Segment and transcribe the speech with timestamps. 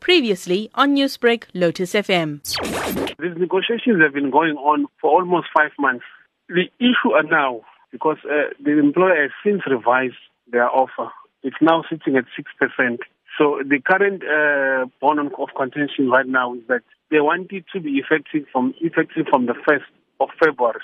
[0.00, 2.40] Previously on Newsbreak, Lotus FM.
[3.18, 6.04] These negotiations have been going on for almost five months.
[6.48, 7.62] The issue are now,
[7.92, 10.14] because uh, the employer has since revised
[10.50, 11.10] their offer,
[11.42, 12.98] it's now sitting at 6%.
[13.38, 17.80] So the current uh, bond of contention right now is that they want it to
[17.80, 19.88] be effective from effective from the 1st
[20.20, 20.80] of February,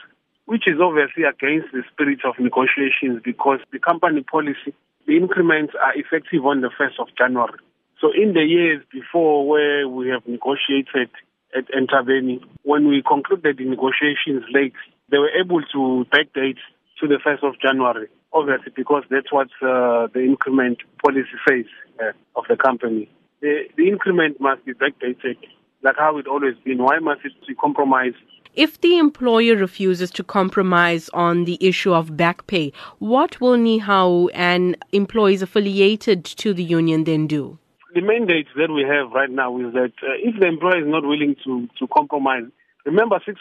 [0.46, 4.72] which is obviously against the spirit of negotiations because the company policy,
[5.06, 7.58] the increments are effective on the 1st of January.
[8.00, 11.10] So in the years before where we have negotiated
[11.56, 14.74] at Entabeni, when we concluded the negotiations late,
[15.10, 16.59] they were able to backdate
[17.00, 21.64] to the 1st of January, obviously because that's what uh, the increment policy says
[22.00, 23.09] uh, of the company.
[23.41, 25.36] The, the increment must be backdated
[25.83, 26.78] like how it always been.
[26.78, 28.16] Why must it be compromised?
[28.55, 34.30] If the employer refuses to compromise on the issue of back pay, what will NEHAWU
[34.33, 37.58] and employees affiliated to the union then do?
[37.96, 41.02] The mandate that we have right now is that uh, if the employer is not
[41.02, 42.45] willing to, to compromise,
[42.84, 43.33] remember 6%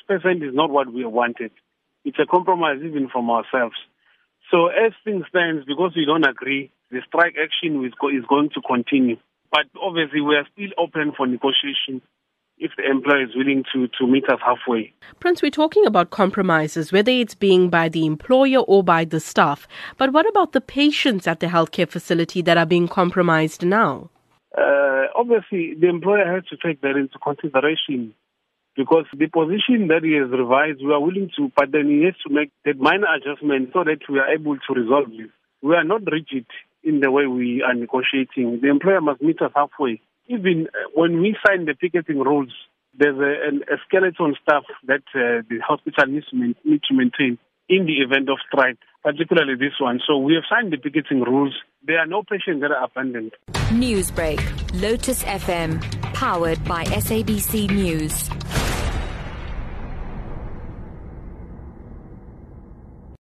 [0.47, 1.51] is not what we wanted.
[2.05, 3.75] It's a compromise even from ourselves.
[4.49, 8.49] So as things stand, because we don't agree, the strike action is, go- is going
[8.55, 9.17] to continue.
[9.51, 12.01] But obviously we are still open for negotiation
[12.57, 14.93] if the employer is willing to, to meet us halfway.
[15.19, 19.67] Prince, we're talking about compromises, whether it's being by the employer or by the staff.
[19.97, 24.11] But what about the patients at the healthcare facility that are being compromised now?
[25.05, 28.13] Uh, obviously, the employer has to take that into consideration
[28.75, 32.15] because the position that he has revised, we are willing to, but then he has
[32.27, 35.31] to make that minor adjustment so that we are able to resolve this.
[35.61, 36.45] We are not rigid
[36.83, 38.59] in the way we are negotiating.
[38.61, 42.51] The employer must meet us halfway even uh, when we sign the picketing rules,
[42.97, 47.37] there's a, a skeleton staff that uh, the hospital needs to, man, need to maintain
[47.69, 49.99] in the event of strike, particularly this one.
[50.05, 51.53] So we have signed the picketing rules.
[51.85, 53.33] There are no patients that are abandoned.
[53.71, 54.39] Newsbreak,
[54.81, 55.81] Lotus FM,
[56.13, 58.29] powered by SABC News.